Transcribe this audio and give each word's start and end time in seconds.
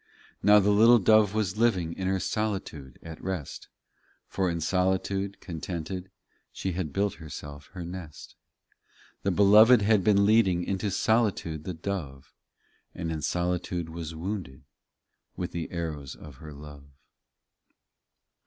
35 0.41 0.43
Now 0.43 0.59
the 0.59 0.71
little 0.71 0.97
dove 0.97 1.35
was 1.35 1.57
living 1.57 1.93
In 1.93 2.07
her 2.07 2.19
solitude 2.19 2.97
at 3.03 3.21
rest; 3.21 3.67
For 4.27 4.49
in 4.49 4.59
solitude, 4.59 5.39
contented, 5.41 6.09
She 6.51 6.71
had 6.71 6.91
built 6.91 7.13
herself 7.21 7.67
her 7.73 7.85
nest. 7.85 8.35
Tke 9.23 9.35
Beloved 9.35 9.83
had 9.83 10.03
been 10.03 10.25
leading 10.25 10.63
Into 10.63 10.89
solitude 10.89 11.65
the 11.65 11.75
dove, 11.75 12.33
And 12.95 13.11
in 13.11 13.21
solitude 13.21 13.89
was 13.89 14.15
wounded 14.15 14.63
With 15.35 15.51
the 15.51 15.69
arrows 15.69 16.15
of 16.15 16.37
her 16.37 16.51
love. 16.55 16.85